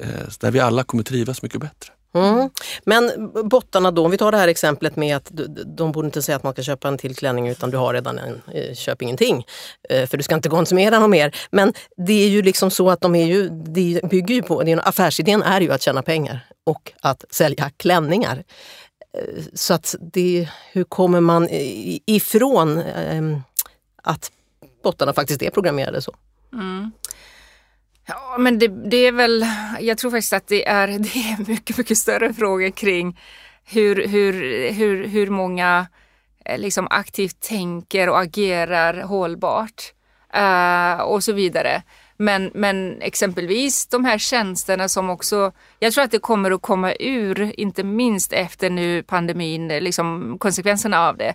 [0.00, 1.92] eh, där vi alla kommer trivas mycket bättre.
[2.14, 2.50] Mm.
[2.84, 5.30] Men bottarna då, om vi tar det här exemplet med att
[5.66, 8.18] de borde inte säga att man ska köpa en till klänning utan du har redan
[8.18, 9.46] en, eh, köp ingenting.
[9.88, 11.36] Eh, för du ska inte konsumera något mer.
[11.50, 14.70] Men det är ju liksom så att de är ju, det bygger ju på, det
[14.70, 18.44] är, en- affärsidén är ju att tjäna pengar och att sälja klänningar.
[19.18, 21.48] Eh, så att det, hur kommer man
[22.06, 23.42] ifrån ehm,
[24.02, 24.30] att
[24.84, 26.14] bottarna faktiskt är programmerade så?
[26.52, 26.92] Mm.
[28.06, 29.46] Ja, men det, det är väl,
[29.80, 33.18] jag tror faktiskt att det är, det är mycket, mycket större frågor kring
[33.64, 34.32] hur, hur,
[34.72, 35.86] hur, hur många
[36.44, 39.92] eh, liksom aktivt tänker och agerar hållbart
[40.34, 41.82] eh, och så vidare.
[42.16, 46.94] Men, men exempelvis de här tjänsterna som också, jag tror att det kommer att komma
[47.00, 51.34] ur, inte minst efter nu pandemin, eh, liksom konsekvenserna av det.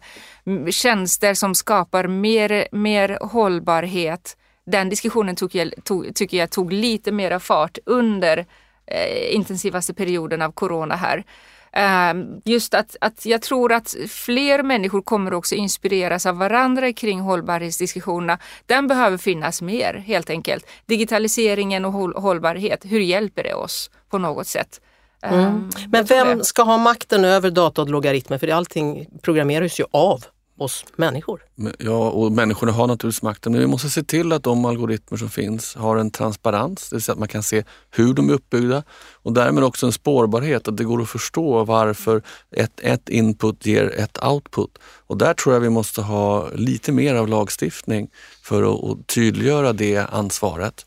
[0.71, 4.37] Tjänster som skapar mer, mer hållbarhet.
[4.71, 8.45] Den diskussionen tog, jag- tog, tycker jag tog lite mera fart under
[8.85, 11.23] eh, intensivaste perioden av corona här.
[11.71, 17.19] Eh, just att, att jag tror att fler människor kommer också inspireras av varandra kring
[17.19, 18.39] hållbarhetsdiskussionerna.
[18.65, 20.67] Den behöver finnas mer helt enkelt.
[20.85, 24.81] Digitaliseringen och håll, hållbarhet, hur hjälper det oss på något sätt?
[25.21, 25.69] Mm.
[25.89, 28.37] Men jag tror vem ska ha makten över data och logaritmer?
[28.37, 30.23] För allting programmeras ju av
[30.57, 31.41] oss människor.
[31.79, 35.29] Ja, och människorna har naturligtvis makten, men vi måste se till att de algoritmer som
[35.29, 38.83] finns har en transparens, det vill säga att man kan se hur de är uppbyggda
[39.13, 43.99] och därmed också en spårbarhet, att det går att förstå varför ett, ett input ger
[43.99, 44.77] ett output.
[45.07, 48.09] Och där tror jag vi måste ha lite mer av lagstiftning
[48.43, 50.85] för att, att tydliggöra det ansvaret.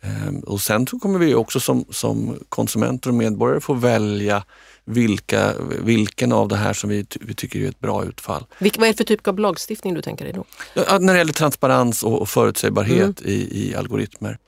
[0.00, 4.44] Ehm, och sen så kommer vi också som, som konsumenter och medborgare få välja
[4.86, 8.44] vilka, vilken av det här som vi, vi tycker är ett bra utfall.
[8.58, 10.44] Vilk, vad är det för typ av lagstiftning du tänker dig då?
[10.74, 14.38] Ja, när det gäller transparens och, och förutsägbarhet i, i algoritmer.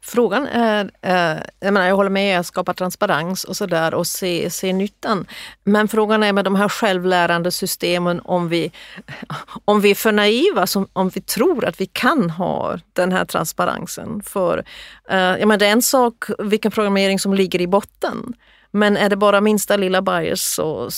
[0.00, 4.50] Frågan är, eh, jag, menar, jag håller med, att skapa transparens och sådär och se,
[4.50, 5.26] se nyttan.
[5.64, 8.72] Men frågan är med de här självlärande systemen om vi,
[9.64, 13.24] om vi är för naiva, som, om vi tror att vi kan ha den här
[13.24, 14.22] transparensen.
[14.22, 14.64] För
[15.10, 18.34] eh, jag menar, det är en sak vilken programmering som ligger i botten.
[18.70, 20.90] Men är det bara minsta lilla bias så,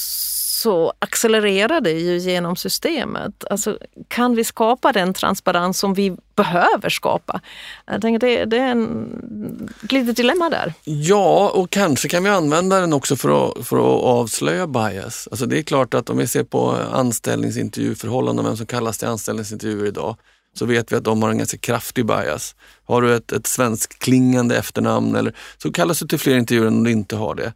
[0.58, 3.44] så accelererar det ju genom systemet.
[3.50, 7.40] Alltså, kan vi skapa den transparens som vi behöver skapa?
[7.86, 10.74] Jag tänker det, det är en, ett litet dilemma där.
[10.84, 15.28] Ja, och kanske kan vi använda den också för att, för att avslöja bias.
[15.30, 19.86] Alltså det är klart att om vi ser på anställningsintervjuförhållanden, vem som kallas till anställningsintervjuer
[19.86, 20.16] idag,
[20.54, 22.54] så vet vi att de har en ganska kraftig bias.
[22.84, 26.84] Har du ett, ett svenskklingande efternamn eller, så kallas du till fler intervjuer än om
[26.84, 27.52] du inte har det.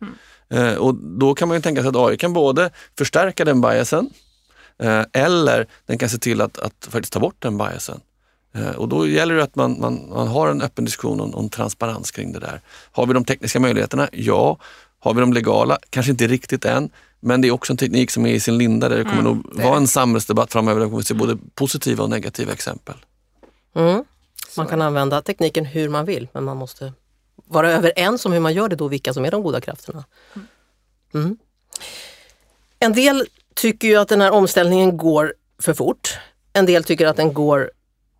[0.52, 4.10] Eh, och då kan man ju tänka sig att AI kan både förstärka den biasen
[4.78, 8.00] eh, eller den kan se till att, att faktiskt ta bort den biasen.
[8.54, 11.48] Eh, Och då gäller det att man, man, man har en öppen diskussion om, om
[11.48, 12.60] transparens kring det där.
[12.92, 14.08] Har vi de tekniska möjligheterna?
[14.12, 14.58] Ja.
[14.98, 15.78] Har vi de legala?
[15.90, 16.90] Kanske inte riktigt än.
[17.20, 19.62] Men det är också en teknik som är i sin linda där det kommer nog
[19.64, 22.94] vara en samhällsdebatt framöver där vi kommer se både positiva och negativa exempel.
[23.74, 24.04] Mm.
[24.56, 26.92] Man kan använda tekniken hur man vill men man måste
[27.36, 30.04] vara överens om hur man gör det då, vilka som är de goda krafterna.
[31.14, 31.36] Mm.
[32.78, 36.18] En del tycker ju att den här omställningen går för fort.
[36.52, 37.70] En del tycker att den går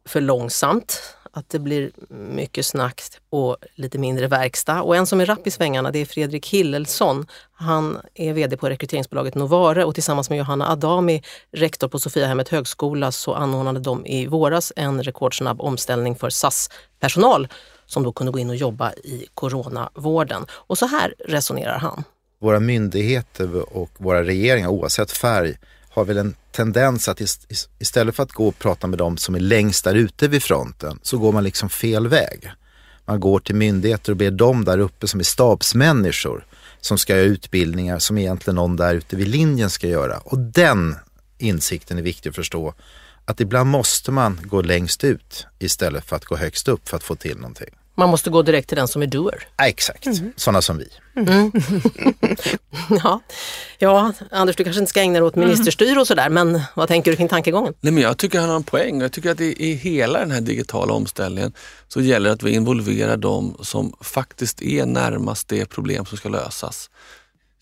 [0.04, 1.16] för långsamt.
[1.34, 4.82] Att det blir mycket snack och lite mindre verkstad.
[4.82, 7.26] Och en som är rapp i svängarna det är Fredrik Hillelsson.
[7.52, 11.22] Han är VD på rekryteringsbolaget Novare och tillsammans med Johanna Adami,
[11.52, 17.48] rektor på Sofiahemmet högskola, så anordnade de i våras en rekordsnabb omställning för SAS-personal
[17.86, 20.46] som då kunde gå in och jobba i coronavården.
[20.50, 22.04] Och så här resonerar han.
[22.40, 25.58] Våra myndigheter och våra regeringar oavsett färg
[25.90, 27.20] har väl en tendens att
[27.78, 30.98] istället för att gå och prata med dem som är längst där ute vid fronten
[31.02, 32.52] så går man liksom fel väg.
[33.04, 36.46] Man går till myndigheter och ber dem där uppe som är stabsmänniskor
[36.80, 40.18] som ska göra utbildningar som egentligen någon där ute vid linjen ska göra.
[40.18, 40.96] Och den
[41.38, 42.74] insikten är viktig att förstå.
[43.24, 47.02] Att ibland måste man gå längst ut istället för att gå högst upp för att
[47.02, 47.68] få till någonting.
[47.94, 49.48] Man måste gå direkt till den som är doer.
[49.56, 50.88] Ja, exakt, sådana som vi.
[51.16, 51.52] Mm.
[53.02, 53.20] ja.
[53.78, 57.10] ja, Anders du kanske inte ska ägna dig åt ministerstyre och sådär, men vad tänker
[57.10, 57.74] du kring tankegången?
[57.80, 59.00] Nej, men jag tycker han har en poäng.
[59.00, 61.52] Jag tycker att i, i hela den här digitala omställningen
[61.88, 66.28] så gäller det att vi involverar de som faktiskt är närmast det problem som ska
[66.28, 66.90] lösas.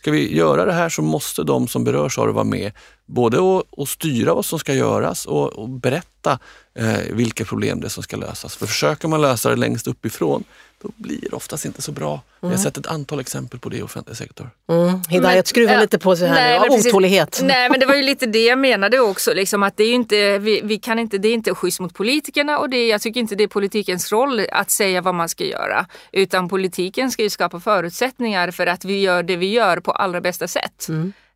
[0.01, 2.73] Ska vi göra det här så måste de som berörs av det vara med.
[3.11, 6.39] Både att, att styra vad som ska göras och, och berätta
[6.75, 8.57] eh, vilka problem det är som ska lösas.
[8.57, 10.45] För försöker man lösa det längst uppifrån,
[10.83, 12.23] då blir det oftast inte så bra.
[12.41, 12.63] Jag har Mm.
[12.63, 14.51] sett ett antal exempel på det i offentlig sektor.
[14.69, 15.03] Mm.
[15.09, 17.41] Hidayat skruvar ja, lite på sig här nej, nu, av otålighet.
[17.43, 19.33] Nej men det var ju lite det jag menade också.
[19.35, 21.95] Liksom, att det är ju inte, vi, vi kan inte, det är inte schysst mot
[21.95, 25.45] politikerna och det, jag tycker inte det är politikens roll att säga vad man ska
[25.45, 25.87] göra.
[26.13, 30.21] Utan politiken ska ju skapa förutsättningar för att vi gör det vi gör på allra
[30.21, 30.89] bästa sätt.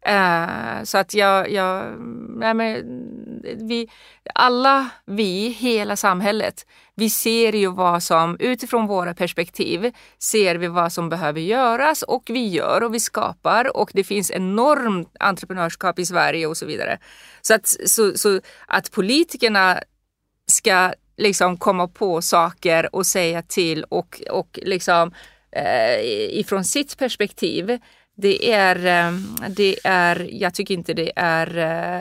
[0.07, 2.01] Eh, så att jag, jag
[2.37, 2.85] nej men,
[3.69, 3.89] vi,
[4.35, 10.93] alla vi, hela samhället, vi ser ju vad som utifrån våra perspektiv ser vi vad
[10.93, 16.07] som behöver göras och vi gör och vi skapar och det finns enormt entreprenörskap i
[16.07, 16.99] Sverige och så vidare.
[17.43, 19.79] Så att, så, så att politikerna
[20.47, 25.13] ska liksom komma på saker och säga till och, och liksom
[25.53, 26.01] eh,
[26.39, 27.79] ifrån sitt perspektiv
[28.15, 29.13] det är, eh,
[29.49, 31.59] det är, jag tycker inte det är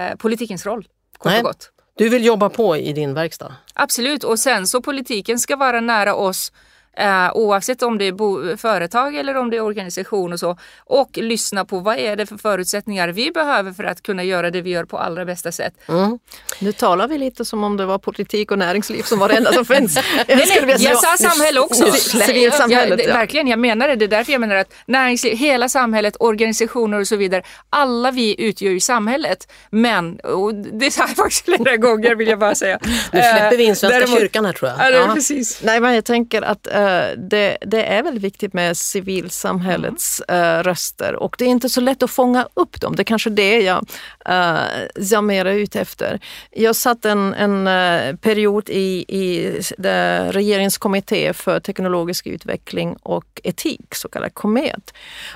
[0.09, 0.87] eh, politikens roll.
[1.17, 1.39] Kort Nej.
[1.39, 1.69] och gott.
[1.97, 3.55] Du vill jobba på i din verkstad?
[3.73, 6.51] Absolut, och sen så politiken ska vara nära oss
[6.97, 10.57] eh, oavsett om det är bo- företag eller om det är organisation och så.
[10.79, 14.61] Och lyssna på vad är det för förutsättningar vi behöver för att kunna göra det
[14.61, 15.73] vi gör på allra bästa sätt.
[15.89, 16.19] Mm.
[16.59, 19.53] Nu talar vi lite som om det var politik och näringsliv som var det enda
[19.53, 19.95] som finns.
[20.27, 21.91] Nej, skulle vilja nej, jag säga- sa samhälle också.
[21.91, 23.13] Civilsamhället, jag, ja.
[23.13, 23.95] Verkligen, jag menar det.
[23.95, 27.43] Det är därför jag menar att näringsliv, hela samhället, organisationer och så vidare.
[27.69, 29.47] Alla vi utgör ju samhället.
[29.69, 32.79] Men, och det sa jag faktiskt flera gånger vill jag bara säga.
[32.83, 32.89] Nu
[33.21, 34.93] släpper vi in Eh, Svenska däremot- kyrkan här tror jag.
[34.93, 35.11] Det Ja.
[35.15, 35.59] precis.
[35.63, 40.63] Nej, men jag tänker att eh, Eh, det, det är väldigt viktigt med civilsamhällets eh,
[40.63, 42.95] röster och det är inte så lätt att fånga upp dem.
[42.95, 43.85] Det är kanske det jag,
[44.29, 44.59] uh,
[44.95, 46.19] jag mer är ute efter.
[46.51, 53.41] Jag satt en, en eh, period i, i regeringskommitté regeringens kommitté för teknologisk utveckling och
[53.43, 54.93] etik, så kallad KOMET.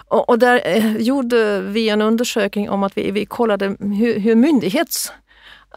[0.07, 5.11] Och, och där gjorde vi en undersökning om att vi, vi kollade hur, hur myndighets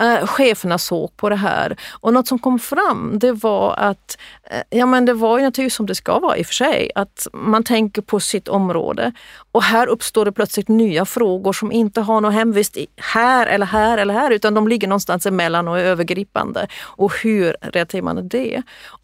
[0.00, 1.76] eh, cheferna såg på det här.
[2.00, 4.18] Och något som kom fram det var att,
[4.50, 6.90] eh, ja men det var ju naturligtvis som det ska vara i och för sig,
[6.94, 9.12] att man tänker på sitt område.
[9.52, 13.66] Och här uppstår det plötsligt nya frågor som inte har någon hemvist i här eller
[13.66, 16.66] här eller här, utan de ligger någonstans emellan och är övergripande.
[16.82, 18.62] Och hur relaterar man det?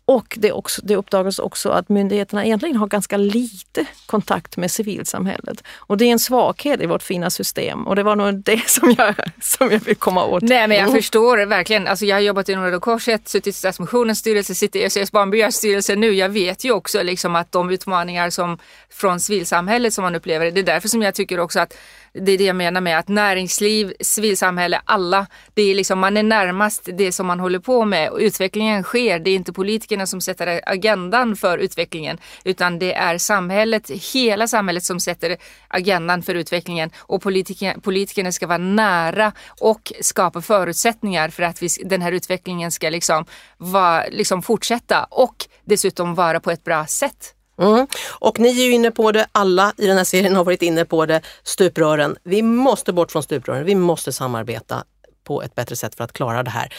[0.09, 5.63] Och det, också, det uppdagas också att myndigheterna egentligen har ganska lite kontakt med civilsamhället.
[5.77, 8.95] Och det är en svaghet i vårt fina system och det var nog det som
[8.99, 10.43] jag, som jag vill komma åt.
[10.43, 10.97] Nej men jag Mm.
[10.97, 11.87] förstår verkligen.
[11.87, 15.55] Alltså, jag har jobbat inom Röda Korset, suttit i Stadsmissionens styrelse, sitter i SOS Barnbyars
[15.55, 16.13] styrelse nu.
[16.13, 18.59] Jag vet ju också liksom att de utmaningar som
[18.91, 21.75] från civilsamhället som man upplever, det är därför som jag tycker också att
[22.21, 26.23] det är det jag menar med att näringsliv, civilsamhälle, alla, det är liksom, man är
[26.23, 29.19] närmast det som man håller på med och utvecklingen sker.
[29.19, 34.85] Det är inte politikerna som sätter agendan för utvecklingen utan det är samhället, hela samhället
[34.85, 35.37] som sätter
[35.69, 41.69] agendan för utvecklingen och politiker, politikerna ska vara nära och skapa förutsättningar för att vi,
[41.85, 43.25] den här utvecklingen ska liksom,
[43.59, 47.36] va, liksom fortsätta och dessutom vara på ett bra sätt.
[47.59, 47.87] Mm.
[48.11, 50.85] Och ni är ju inne på det, alla i den här serien har varit inne
[50.85, 52.17] på det, stuprören.
[52.23, 54.85] Vi måste bort från stuprören, vi måste samarbeta
[55.25, 56.75] på ett bättre sätt för att klara det här.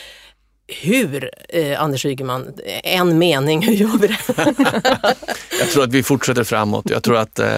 [0.81, 4.17] Hur, eh, Anders Ygeman, en mening, hur gör vi det?
[5.59, 6.89] Jag tror att vi fortsätter framåt.
[6.89, 7.57] Jag tror att eh,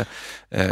[0.49, 0.67] eh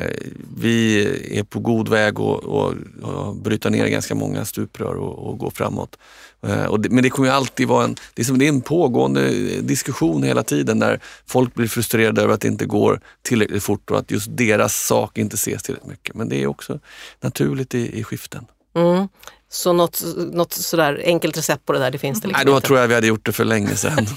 [0.58, 1.06] vi
[1.40, 5.98] är på god väg att bryta ner ganska många stuprör och, och gå framåt.
[6.44, 8.62] Eh, det, men det kommer ju alltid vara en, det är, som, det är en
[8.62, 9.30] pågående
[9.62, 14.00] diskussion hela tiden där folk blir frustrerade över att det inte går tillräckligt fort och
[14.00, 16.16] att just deras sak inte ses tillräckligt mycket.
[16.16, 16.80] Men det är också
[17.22, 18.46] naturligt i, i skiften.
[18.76, 19.08] Mm.
[19.50, 22.56] Så något, något sådär enkelt recept på det där, det finns det liksom Nej, då
[22.56, 22.68] inte.
[22.68, 24.08] tror jag vi hade gjort det för länge sedan.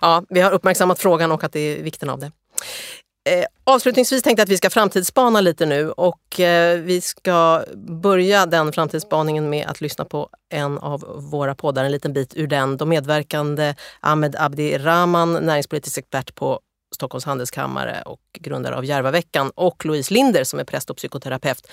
[0.00, 2.32] Ja, vi har uppmärksammat frågan och att det är vikten av det.
[3.24, 7.64] Eh, avslutningsvis tänkte jag att vi ska framtidsspana lite nu och eh, vi ska
[8.02, 12.46] börja den framtidsspaningen med att lyssna på en av våra poddar, en liten bit ur
[12.46, 12.76] den.
[12.76, 16.60] De medverkande Ahmed Abdi Rahman, näringspolitisk expert på
[16.94, 21.66] Stockholms handelskammare och grundare av Järvaveckan och Louise Linder som är präst och psykoterapeut.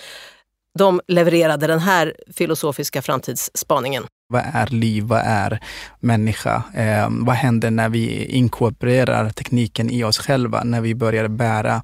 [0.79, 4.07] De levererade den här filosofiska framtidsspaningen.
[4.31, 5.03] Vad är liv?
[5.03, 5.59] Vad är
[5.99, 6.63] människa?
[6.73, 11.83] Eh, vad händer när vi inkorporerar tekniken i oss själva, när vi börjar bära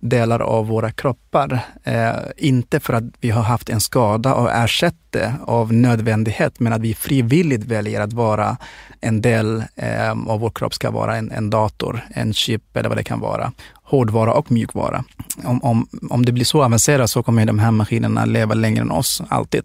[0.00, 1.60] delar av våra kroppar?
[1.84, 6.72] Eh, inte för att vi har haft en skada och ersätter det av nödvändighet, men
[6.72, 8.56] att vi frivilligt väljer att vara
[9.00, 12.98] en del eh, av vår kropp ska vara en, en dator, en chip eller vad
[12.98, 13.52] det kan vara.
[13.82, 15.04] Hårdvara och mjukvara.
[15.44, 18.90] Om, om, om det blir så avancerat så kommer de här maskinerna leva längre än
[18.90, 19.62] oss, alltid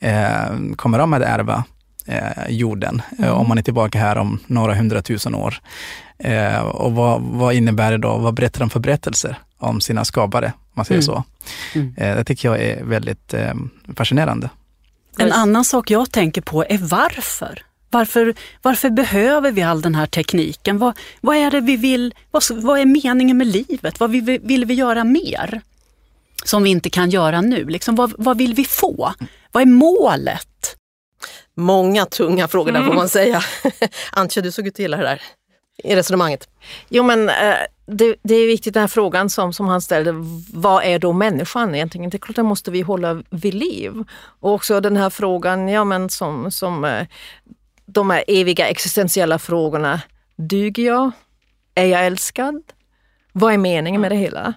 [0.00, 1.64] eh, kommer de att ärva
[2.06, 3.38] eh, jorden eh, mm.
[3.38, 5.60] om man är tillbaka här om några hundratusen år.
[6.18, 8.18] Eh, och vad, vad, innebär det då?
[8.18, 10.46] Vad berättar de för berättelser om sina skapare?
[10.46, 11.06] Om man säger mm.
[11.06, 11.24] så.
[11.74, 11.94] Mm.
[11.96, 13.54] Eh, det tycker jag är väldigt eh,
[13.96, 14.50] fascinerande.
[15.18, 17.62] En annan sak jag tänker på är varför.
[17.90, 20.78] Varför, varför behöver vi all den här tekniken?
[20.78, 24.00] Vad, vad är det vi vill, vad, vad är meningen med livet?
[24.00, 25.60] Vad vill, vill vi göra mer?
[26.44, 27.64] Som vi inte kan göra nu.
[27.64, 29.12] Liksom, vad, vad vill vi få?
[29.52, 30.76] Vad är målet?
[31.54, 33.42] Många tunga frågor där får man säga.
[34.12, 35.22] Antje, du såg ut att gilla det där
[35.84, 36.48] i resonemanget.
[36.88, 37.54] Jo men eh,
[37.86, 40.12] det, det, är viktigt den här frågan som, som han ställde,
[40.52, 42.10] vad är då människan egentligen?
[42.10, 44.04] Det är klart den måste vi hålla vid liv.
[44.40, 47.06] Och också den här frågan, ja men som, som eh,
[47.86, 50.00] de här eviga existentiella frågorna.
[50.36, 51.10] Duger jag?
[51.74, 52.62] Är jag älskad?
[53.32, 54.54] Vad är meningen med det hela?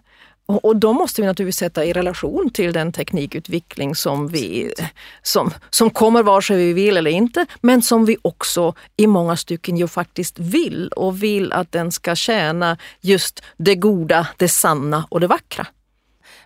[0.51, 4.73] Och, och då måste vi naturligtvis sätta i relation till den teknikutveckling som, vi,
[5.21, 9.37] som, som kommer vare sig vi vill eller inte, men som vi också i många
[9.37, 15.07] stycken ju faktiskt vill och vill att den ska tjäna just det goda, det sanna
[15.09, 15.67] och det vackra.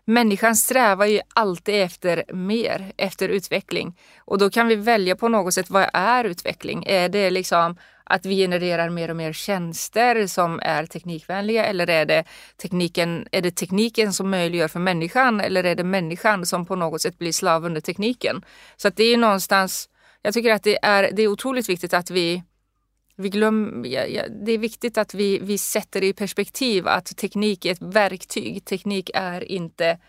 [0.06, 3.97] Människan strävar ju alltid efter mer, efter utveckling.
[4.26, 6.86] Och då kan vi välja på något sätt, vad är utveckling?
[6.88, 12.06] Är det liksom att vi genererar mer och mer tjänster som är teknikvänliga eller är
[12.06, 12.24] det
[12.62, 17.01] tekniken, är det tekniken som möjliggör för människan eller är det människan som på något
[17.01, 18.45] sätt blir slav under tekniken?
[18.76, 19.89] Så att det är någonstans,
[20.22, 22.43] jag tycker att det är, det är otroligt viktigt att vi
[23.18, 27.18] vi glöm, ja, ja, det är viktigt att vi, vi sätter det i perspektiv att
[27.18, 28.66] teknik är ett verktyg.
[28.66, 29.99] Teknik är inte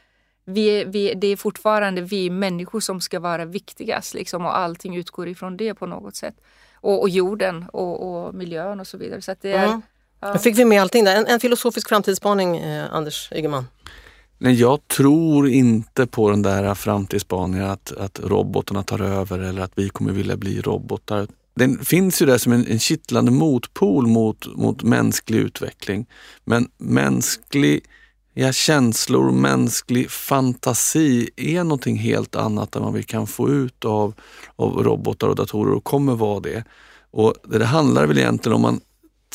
[0.45, 5.29] vi, vi, det är fortfarande vi människor som ska vara viktigast liksom, och allting utgår
[5.29, 6.35] ifrån det på något sätt
[6.81, 9.23] och, och jorden och, och, miljön och så vidare.
[9.23, 9.83] Så det är, mm.
[10.21, 10.33] ja.
[10.33, 11.17] Nu fick vi med allting där.
[11.17, 13.65] En, en filosofisk framtidsspaning, eh, Anders Ygeman.
[14.39, 19.73] Nej, jag tror inte på den där framtidsspaningen att, att robotarna tar över eller att
[19.75, 21.27] vi kommer vilja bli robotar.
[21.55, 26.07] Den finns ju där som en, en kittlande motpol mot, mot mänsklig utveckling.
[26.45, 27.85] Men mänsklig
[28.39, 34.15] ja, känslor, mänsklig fantasi är någonting helt annat än vad vi kan få ut av,
[34.57, 36.65] av robotar och datorer och kommer vara det.
[37.11, 38.81] Och det, det handlar väl egentligen om man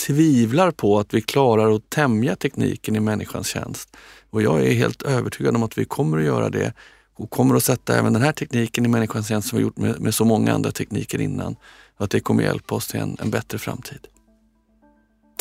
[0.07, 3.97] tvivlar på att vi klarar att tämja tekniken i människans tjänst.
[4.29, 6.73] Och jag är helt övertygad om att vi kommer att göra det
[7.15, 9.99] och kommer att sätta även den här tekniken i människans tjänst som vi gjort med,
[9.99, 11.55] med så många andra tekniker innan.
[11.97, 14.07] Att det kommer hjälpa oss till en, en bättre framtid.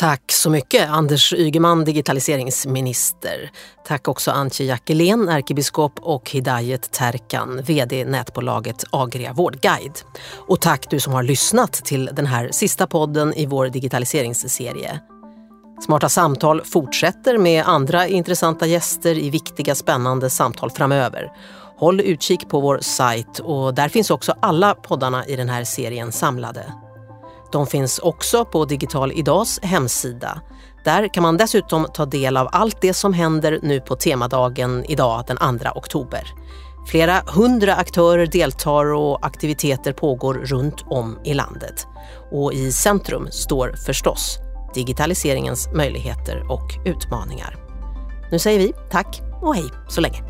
[0.00, 3.50] Tack så mycket Anders Ygeman, digitaliseringsminister.
[3.86, 9.94] Tack också Antje Jackelén, ärkebiskop och Hidayet Terkan, VD nätbolaget Agria Vårdguide.
[10.48, 15.00] Och tack du som har lyssnat till den här sista podden i vår digitaliseringsserie.
[15.86, 21.32] Smarta samtal fortsätter med andra intressanta gäster i viktiga spännande samtal framöver.
[21.76, 26.12] Håll utkik på vår sajt och där finns också alla poddarna i den här serien
[26.12, 26.72] samlade.
[27.52, 30.40] De finns också på Digital Idags hemsida.
[30.84, 35.24] Där kan man dessutom ta del av allt det som händer nu på temadagen idag
[35.26, 36.22] den 2 oktober.
[36.86, 41.86] Flera hundra aktörer deltar och aktiviteter pågår runt om i landet.
[42.30, 44.38] Och i centrum står förstås
[44.74, 47.56] digitaliseringens möjligheter och utmaningar.
[48.30, 50.29] Nu säger vi tack och hej så länge.